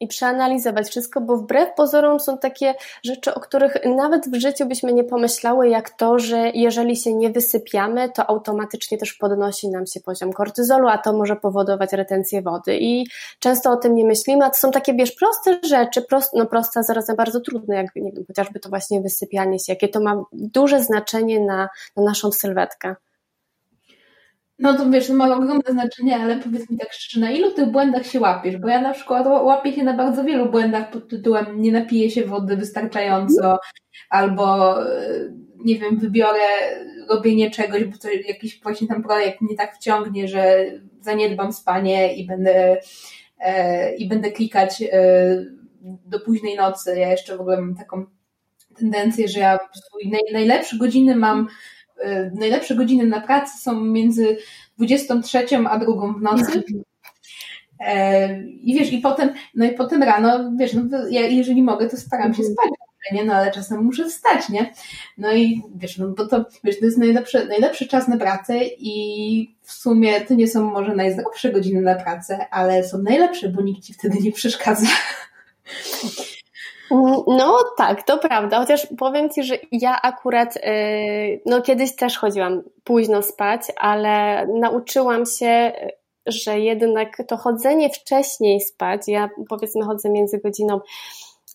[0.00, 4.92] i przeanalizować wszystko, bo wbrew pozorom są takie rzeczy, o których nawet w życiu byśmy
[4.92, 10.00] nie pomyślały, jak to, że jeżeli się nie wysypiamy, to automatycznie też podnosi nam się
[10.00, 12.78] poziom kortyzolu, a to może powodować retencję wody.
[12.80, 13.06] I
[13.38, 16.80] często o tym nie myślimy, a to są takie, wiesz, proste rzeczy, prost, no proste,
[16.80, 20.24] a zarazem bardzo trudne, jak nie wiem, chociażby to właśnie wysypianie się, jakie to ma
[20.32, 22.96] duże znaczenie na, na naszą sylwetkę.
[24.58, 28.06] No to wiesz, ma ogromne znaczenie, ale powiedz mi tak szczerze, na ilu tych błędach
[28.06, 28.56] się łapiesz?
[28.56, 32.24] Bo ja na przykład łapię się na bardzo wielu błędach pod tytułem nie napiję się
[32.24, 33.58] wody wystarczająco,
[34.10, 34.74] albo
[35.64, 36.40] nie wiem, wybiorę
[37.08, 40.64] robienie czegoś, bo to jakiś właśnie tam projekt mnie tak wciągnie, że
[41.00, 42.80] zaniedbam spanie i będę
[43.38, 45.44] e, i będę klikać e,
[45.82, 46.98] do późnej nocy.
[46.98, 48.06] Ja jeszcze w ogóle mam taką
[48.78, 49.58] tendencję, że ja
[50.10, 51.48] naj, najlepsze godziny mam
[52.34, 54.36] najlepsze godziny na pracy są między
[54.76, 56.52] 23 a drugą w nocy.
[56.52, 56.82] Mhm.
[57.80, 61.96] E, I wiesz, i potem, no i potem rano, wiesz, no ja jeżeli mogę, to
[61.96, 62.54] staram się mhm.
[62.54, 62.70] spać,
[63.12, 63.24] nie?
[63.24, 64.72] No ale czasem muszę wstać, nie?
[65.18, 69.56] No i wiesz, no bo to, wiesz, to jest najlepszy, najlepszy czas na pracę i
[69.62, 73.84] w sumie to nie są może najzdrowsze godziny na pracę, ale są najlepsze, bo nikt
[73.84, 74.86] ci wtedy nie przeszkadza.
[77.26, 80.60] No tak, to prawda, chociaż powiem Ci, że ja akurat y,
[81.46, 85.72] no kiedyś też chodziłam późno spać, ale nauczyłam się,
[86.26, 90.80] że jednak to chodzenie wcześniej spać, ja powiedzmy chodzę między godziną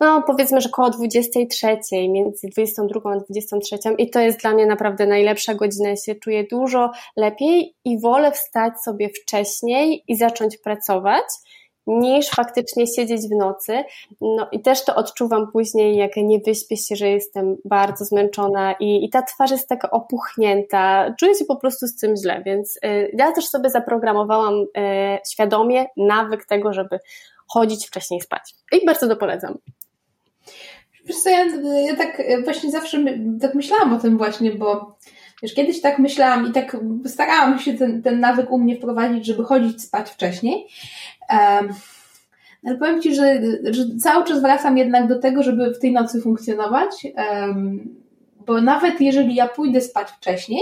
[0.01, 1.77] no powiedzmy, że około 23,
[2.09, 6.43] między 22 a 23 i to jest dla mnie naprawdę najlepsza godzina, ja się czuję
[6.51, 11.23] dużo lepiej i wolę wstać sobie wcześniej i zacząć pracować,
[11.87, 13.83] niż faktycznie siedzieć w nocy.
[14.21, 19.05] No i też to odczuwam później, jak nie wyśpię się, że jestem bardzo zmęczona i,
[19.05, 21.13] i ta twarz jest taka opuchnięta.
[21.19, 24.67] Czuję się po prostu z tym źle, więc y, ja też sobie zaprogramowałam y,
[25.31, 26.99] świadomie nawyk tego, żeby
[27.47, 28.55] chodzić wcześniej spać.
[28.71, 29.57] I bardzo to polecam.
[31.05, 31.45] Wiesz co, ja,
[31.85, 33.03] ja tak właśnie zawsze
[33.41, 34.95] tak myślałam o tym właśnie, bo
[35.43, 39.43] Wiesz, kiedyś tak myślałam i tak starałam się ten, ten nawyk u mnie wprowadzić, żeby
[39.43, 40.67] chodzić spać wcześniej.
[41.29, 41.73] Um,
[42.65, 46.21] ale powiem Ci, że, że cały czas wracam jednak do tego, żeby w tej nocy
[46.21, 47.95] funkcjonować, um,
[48.45, 50.61] bo nawet jeżeli ja pójdę spać wcześniej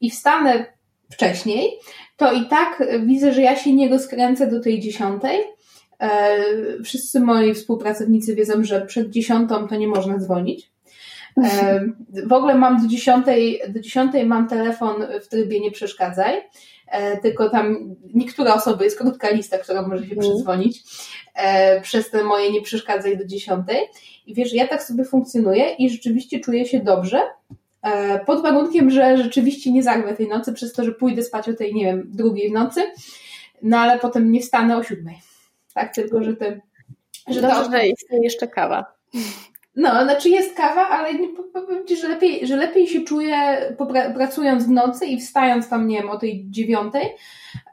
[0.00, 0.66] i wstanę
[1.10, 1.70] wcześniej,
[2.16, 5.40] to i tak widzę, że ja się nie rozkręcę do tej dziesiątej.
[6.00, 6.42] E,
[6.84, 10.70] wszyscy moi współpracownicy wiedzą, że przed dziesiątą to nie można dzwonić.
[12.26, 16.42] W ogóle mam do dziesiątej, do dziesiątej mam telefon w trybie nie przeszkadzaj,
[16.86, 20.20] e, tylko tam niektóre osoby, jest krótka lista, która może się mhm.
[20.20, 20.82] przydzwonić
[21.34, 23.78] e, przez te moje nie przeszkadzaj do dziesiątej.
[24.26, 27.20] I wiesz, ja tak sobie funkcjonuję i rzeczywiście czuję się dobrze,
[27.82, 31.54] e, pod warunkiem, że rzeczywiście nie zarwę tej nocy przez to, że pójdę spać o
[31.54, 32.80] tej, nie wiem, drugiej w nocy,
[33.62, 35.16] no ale potem nie wstanę o siódmej.
[35.74, 36.60] Tak, tylko, że ty...
[37.28, 37.70] Że Dobrze, to...
[37.70, 38.84] że istnieje jeszcze kawa.
[39.80, 41.08] No, znaczy jest kawa, ale
[41.52, 43.36] powiem Ci, że lepiej, że lepiej się czuję
[44.14, 47.08] pracując w nocy i wstając tam, nie wiem, o tej dziewiątej,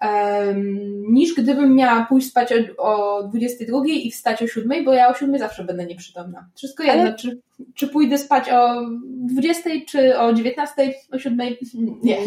[0.01, 5.09] um, niż gdybym miała pójść spać o, o 22 i wstać o 7, bo ja
[5.09, 6.47] o 7 zawsze będę nieprzytomna.
[6.55, 7.15] Wszystko jedno, ale...
[7.15, 7.41] czy,
[7.75, 11.47] czy pójdę spać o 20, czy o 19, o 7,
[12.03, 12.17] nie.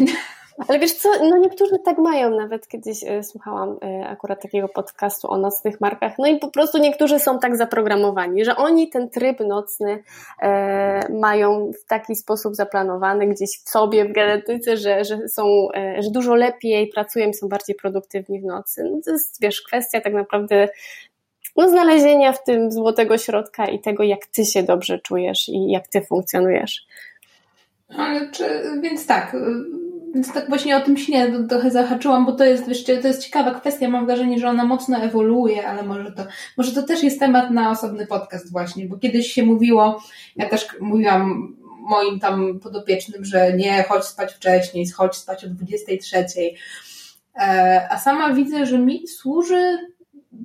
[0.67, 5.31] Ale wiesz co, no niektórzy tak mają, nawet kiedyś e, słuchałam e, akurat takiego podcastu
[5.31, 9.39] o nocnych markach, no i po prostu niektórzy są tak zaprogramowani, że oni ten tryb
[9.39, 10.03] nocny
[10.41, 15.67] e, mają w taki sposób zaplanowany gdzieś w sobie, w genetyce, że, że są,
[15.99, 18.83] że dużo lepiej pracują są bardziej produktywni w nocy.
[18.83, 20.69] No to jest, wiesz, kwestia tak naprawdę
[21.55, 25.87] no, znalezienia w tym złotego środka i tego, jak ty się dobrze czujesz i jak
[25.87, 26.85] ty funkcjonujesz.
[27.97, 28.43] Ale czy,
[28.81, 29.35] więc tak,
[30.13, 33.59] Więc tak właśnie o tym śnie trochę zahaczyłam, bo to jest, wiesz, to jest ciekawa
[33.59, 33.89] kwestia.
[33.89, 36.23] Mam wrażenie, że ona mocno ewoluuje, ale może to,
[36.57, 40.03] może to też jest temat na osobny podcast właśnie, bo kiedyś się mówiło,
[40.35, 41.55] ja też mówiłam
[41.89, 46.25] moim tam podopiecznym, że nie, chodź spać wcześniej, chodź spać o 23.
[47.35, 49.77] E, a sama widzę, że mi służy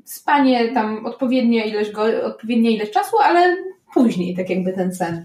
[0.05, 1.91] spanie tam odpowiednia ilość,
[2.25, 3.57] odpowiednia ilość czasu, ale
[3.95, 5.25] później, tak jakby ten sen.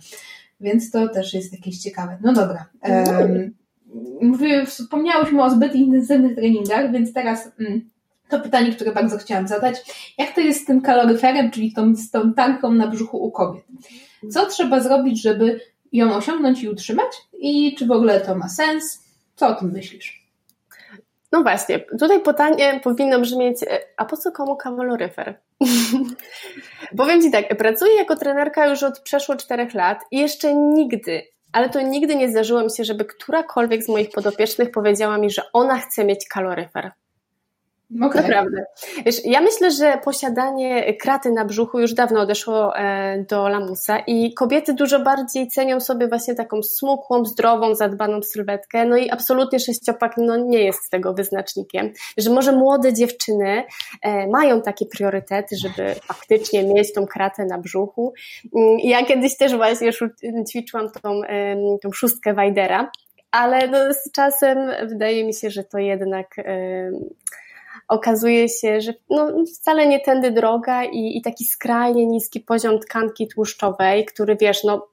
[0.62, 2.18] Więc to też jest jakieś ciekawe.
[2.22, 2.66] No dobra.
[2.84, 3.61] Um,
[4.22, 7.90] mówię, wspomniałyśmy o zbyt intensywnych treningach, więc teraz mm,
[8.30, 9.76] to pytanie, które bardzo chciałam zadać.
[10.18, 13.64] Jak to jest z tym kaloryferem, czyli tą, z tą tanką na brzuchu u kobiet?
[14.30, 15.60] Co trzeba zrobić, żeby
[15.92, 17.12] ją osiągnąć i utrzymać?
[17.40, 19.04] I czy w ogóle to ma sens?
[19.36, 20.22] Co o tym myślisz?
[21.32, 25.40] No właśnie, tutaj pytanie powinno brzmieć, e, a po co komu kaloryfer?
[26.98, 31.70] Powiem Ci tak, pracuję jako trenerka już od przeszło czterech lat i jeszcze nigdy, ale
[31.70, 35.78] to nigdy nie zdarzyło mi się, żeby którakolwiek z moich podopiecznych powiedziała mi, że ona
[35.78, 36.92] chce mieć kaloryfer.
[37.96, 38.22] Okay.
[38.22, 38.66] Naprawdę.
[39.06, 44.34] Wiesz, ja myślę, że posiadanie kraty na brzuchu już dawno odeszło e, do lamusa i
[44.34, 48.86] kobiety dużo bardziej cenią sobie właśnie taką smukłą, zdrową, zadbaną sylwetkę.
[48.86, 51.92] No i absolutnie sześciopak no, nie jest tego wyznacznikiem.
[52.18, 53.64] Że może młode dziewczyny
[54.02, 58.14] e, mają takie priorytety, żeby faktycznie mieć tą kratę na brzuchu.
[58.56, 60.04] Mm, ja kiedyś też właśnie już
[60.50, 61.22] ćwiczyłam tą,
[61.82, 62.92] tą szóstkę Wajdera,
[63.32, 66.36] ale no, z czasem wydaje mi się, że to jednak
[67.92, 69.28] okazuje się, że no,
[69.60, 74.88] wcale nie tędy droga i, i taki skrajnie niski poziom tkanki tłuszczowej, który wiesz, no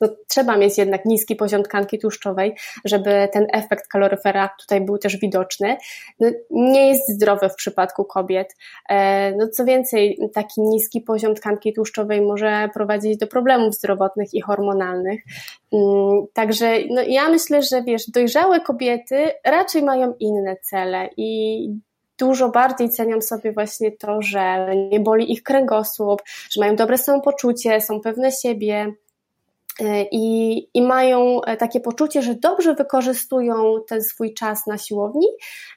[0.00, 5.16] no, trzeba mieć jednak niski poziom tkanki tłuszczowej, żeby ten efekt kaloryfera tutaj był też
[5.16, 5.76] widoczny.
[6.20, 8.56] No, nie jest zdrowy w przypadku kobiet.
[8.88, 14.40] E, no, co więcej, taki niski poziom tkanki tłuszczowej może prowadzić do problemów zdrowotnych i
[14.40, 15.20] hormonalnych.
[15.72, 21.68] Mm, także no, ja myślę, że wiesz, dojrzałe kobiety raczej mają inne cele i
[22.22, 27.80] dużo bardziej cenią sobie właśnie to, że nie boli ich kręgosłup, że mają dobre samopoczucie,
[27.80, 28.94] są pewne siebie.
[29.80, 35.26] E, I, I mają e, takie poczucie, że dobrze wykorzystują ten swój czas na siłowni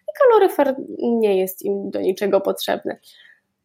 [0.01, 2.99] i kaloryfer nie jest im do niczego potrzebny.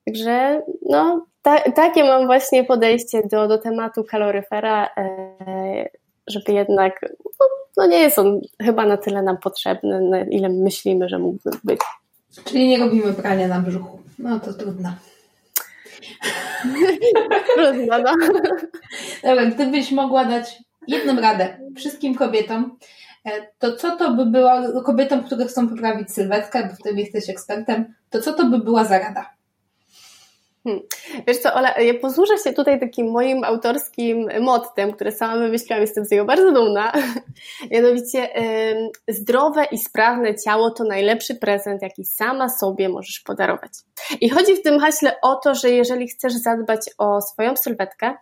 [0.06, 5.88] Także no, ta, takie mam właśnie podejście do, do tematu kaloryfera, e,
[6.26, 7.00] żeby jednak,
[7.40, 11.50] no, no nie jest on chyba na tyle nam potrzebny, na ile myślimy, że mógłby
[11.64, 11.80] być.
[12.44, 14.02] Czyli nie robimy prania na brzuchu.
[14.18, 14.94] No to trudno.
[17.54, 18.12] trudno, no.
[19.22, 22.76] Dobra, gdybyś mogła dać jedną radę wszystkim kobietom,
[23.24, 27.30] e, to co to by była, kobietom, które chcą poprawić sylwetkę, bo w tym jesteś
[27.30, 29.30] ekspertem, to co to by była za rada?
[30.64, 30.82] Hmm.
[31.26, 36.04] Wiesz co, Ola, ja posłużę się tutaj takim moim autorskim mottem, które sama wymyśliłam, jestem
[36.04, 36.92] z niego bardzo dumna.
[37.70, 38.28] Mianowicie,
[39.08, 43.72] zdrowe i sprawne ciało to najlepszy prezent, jaki sama sobie możesz podarować.
[44.20, 48.14] I chodzi w tym haśle o to, że jeżeli chcesz zadbać o swoją sylwetkę,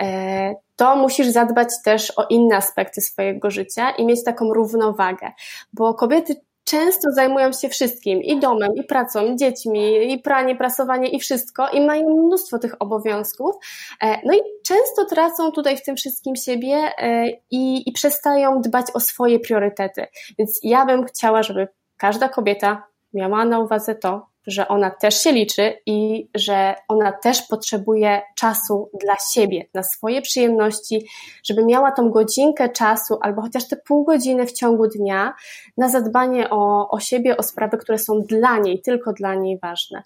[0.00, 5.32] e, to musisz zadbać też o inne aspekty swojego życia i mieć taką równowagę,
[5.72, 11.08] bo kobiety często zajmują się wszystkim, i domem, i pracą, i dziećmi, i pranie, prasowanie,
[11.08, 13.54] i wszystko, i mają mnóstwo tych obowiązków.
[14.00, 18.86] E, no i często tracą tutaj w tym wszystkim siebie e, i, i przestają dbać
[18.94, 20.06] o swoje priorytety.
[20.38, 25.32] Więc ja bym chciała, żeby każda kobieta miała na uwadze to, że ona też się
[25.32, 31.06] liczy i że ona też potrzebuje czasu dla siebie, na swoje przyjemności,
[31.44, 35.34] żeby miała tą godzinkę czasu albo chociaż te pół godziny w ciągu dnia
[35.76, 40.02] na zadbanie o, o siebie, o sprawy, które są dla niej, tylko dla niej ważne.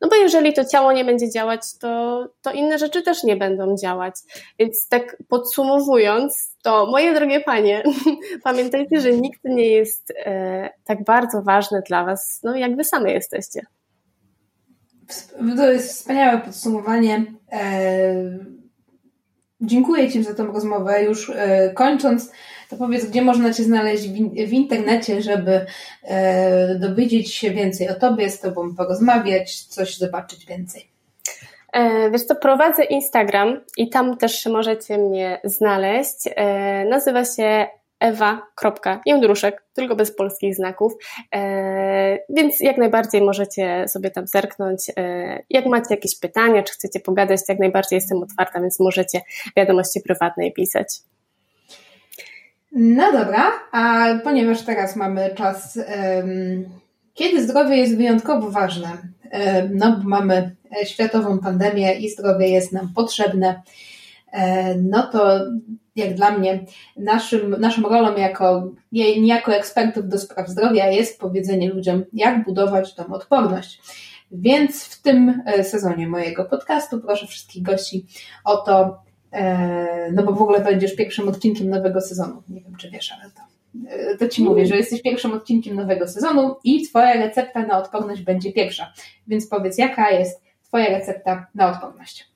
[0.00, 3.76] No bo jeżeli to ciało nie będzie działać, to, to inne rzeczy też nie będą
[3.76, 4.14] działać.
[4.58, 7.82] Więc tak podsumowując, to moje drogie panie,
[8.44, 13.12] pamiętajcie, że nikt nie jest e, tak bardzo ważny dla was, no jak wy same
[13.12, 13.60] jesteście.
[15.56, 17.24] To jest wspaniałe podsumowanie.
[17.52, 18.38] E,
[19.60, 21.04] dziękuję Ci za tą rozmowę.
[21.04, 22.32] Już e, kończąc,
[22.70, 24.08] to powiedz, gdzie można Cię znaleźć
[24.48, 25.66] w, internecie, żeby
[26.04, 30.88] e, dowiedzieć się więcej o Tobie, z Tobą porozmawiać, coś zobaczyć więcej.
[31.72, 36.16] E, wiesz co, prowadzę Instagram i tam też możecie mnie znaleźć.
[36.26, 37.66] E, nazywa się
[38.00, 40.92] ewa.jędruszek, tylko bez polskich znaków,
[41.34, 44.90] e, więc jak najbardziej możecie sobie tam zerknąć.
[44.96, 49.20] E, jak macie jakieś pytania, czy chcecie pogadać, jak najbardziej jestem otwarta, więc możecie
[49.56, 50.88] wiadomości prywatnej pisać.
[52.80, 55.78] No dobra, a ponieważ teraz mamy czas,
[57.14, 58.88] kiedy zdrowie jest wyjątkowo ważne,
[59.74, 63.62] no mamy światową pandemię i zdrowie jest nam potrzebne,
[64.82, 65.40] no to
[65.96, 66.64] jak dla mnie
[66.96, 73.06] naszym, naszą rolą jako, niejako ekspertów do spraw zdrowia jest powiedzenie ludziom, jak budować tą
[73.06, 73.80] odporność.
[74.32, 78.06] Więc w tym sezonie mojego podcastu proszę wszystkich gości
[78.44, 79.02] o to,
[80.12, 82.42] no bo w ogóle będziesz pierwszym odcinkiem nowego sezonu.
[82.48, 83.40] Nie wiem, czy wiesz, ale to
[84.18, 88.52] to Ci mówię, że jesteś pierwszym odcinkiem nowego sezonu i Twoja recepta na odporność będzie
[88.52, 88.92] pierwsza.
[89.26, 92.28] Więc powiedz, jaka jest Twoja recepta na odporność?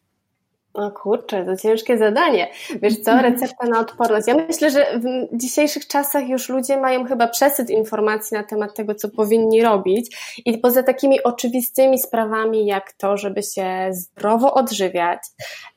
[0.75, 2.51] O kurczę, to ciężkie zadanie.
[2.83, 3.33] Wiesz co, mhm.
[3.33, 4.27] recepta na odporność.
[4.27, 8.95] Ja myślę, że w dzisiejszych czasach już ludzie mają chyba przesyt informacji na temat tego,
[8.95, 10.17] co powinni robić.
[10.45, 15.19] I poza takimi oczywistymi sprawami, jak to, żeby się zdrowo odżywiać,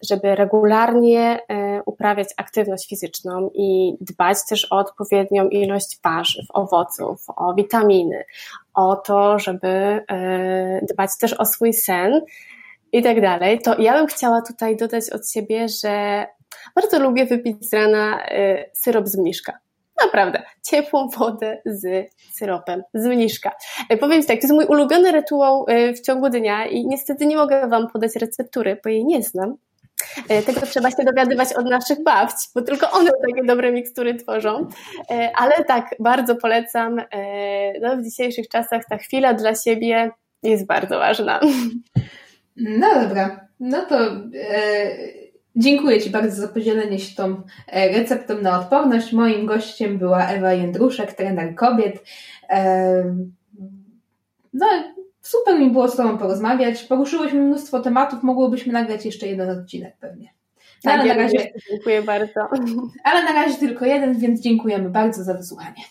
[0.10, 7.54] żeby regularnie e, uprawiać aktywność fizyczną i dbać też o odpowiednią ilość warzyw, owoców, o
[7.54, 8.24] witaminy,
[8.74, 12.22] o to, żeby e, dbać też o swój sen,
[12.96, 16.26] i tak dalej, to ja bym chciała tutaj dodać od siebie, że
[16.76, 19.58] bardzo lubię wypić z rana y, syrop z mniszka.
[20.06, 23.52] Naprawdę, ciepłą wodę z syropem, z mniszka.
[23.94, 27.26] Y, powiem Ci tak, to jest mój ulubiony rytuał y, w ciągu dnia i niestety
[27.26, 29.56] nie mogę Wam podać receptury, bo jej nie znam.
[30.46, 34.68] Tego trzeba się dowiadywać od naszych babci, bo tylko one takie dobre mikstury tworzą.
[35.36, 37.02] Ale tak, bardzo polecam.
[37.82, 40.12] No, w dzisiejszych czasach ta chwila dla siebie
[40.44, 41.40] jest bardzo ważna.
[42.56, 44.98] No dobra, no to e,
[45.56, 49.14] dziękuję Ci bardzo za podzielenie się tą e, receptą na odporność.
[49.14, 52.04] Moim gościem była Ewa Jędruszek, trener kobiet.
[52.50, 53.16] E,
[54.54, 54.68] no,
[55.22, 56.84] super mi było z Tobą porozmawiać.
[56.84, 60.36] Poruszyłyśmy mnóstwo tematów, mogłybyśmy nagrać jeszcze jeden odcinek pewnie.
[60.84, 62.40] No, tak, ale na razie, dziękuję bardzo.
[63.04, 65.82] Ale na razie tylko jeden, więc dziękujemy bardzo za wysłuchanie.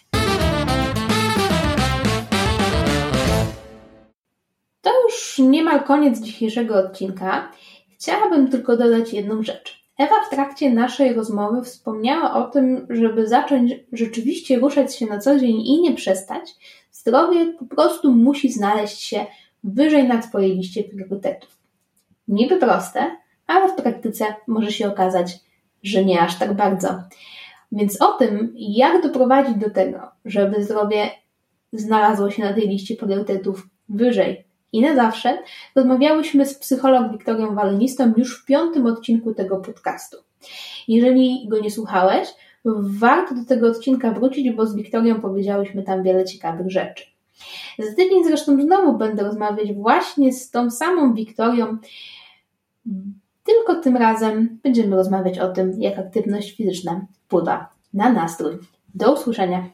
[5.38, 7.52] Niemal koniec dzisiejszego odcinka.
[7.94, 9.84] Chciałabym tylko dodać jedną rzecz.
[9.98, 15.38] Ewa w trakcie naszej rozmowy wspomniała o tym, żeby zacząć rzeczywiście ruszać się na co
[15.38, 16.50] dzień i nie przestać.
[16.92, 19.26] Zdrowie po prostu musi znaleźć się
[19.64, 21.58] wyżej na Twojej liście priorytetów.
[22.28, 23.16] Niby proste,
[23.46, 25.38] ale w praktyce może się okazać,
[25.82, 26.88] że nie aż tak bardzo.
[27.72, 31.10] Więc o tym, jak doprowadzić do tego, żeby zdrowie
[31.72, 34.44] znalazło się na tej liście priorytetów wyżej
[34.74, 35.38] i na zawsze
[35.74, 40.16] rozmawiałyśmy z psycholog Wiktorią Walenistą już w piątym odcinku tego podcastu.
[40.88, 42.28] Jeżeli go nie słuchałeś,
[42.80, 47.04] warto do tego odcinka wrócić, bo z Wiktorią powiedziałyśmy tam wiele ciekawych rzeczy.
[47.78, 51.78] Za tydzień zresztą znowu będę rozmawiać właśnie z tą samą Wiktorią,
[53.44, 58.58] tylko tym razem będziemy rozmawiać o tym, jak aktywność fizyczna wpływa na nastrój.
[58.94, 59.64] Do usłyszenia.